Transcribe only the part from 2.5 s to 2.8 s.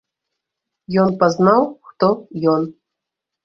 ён.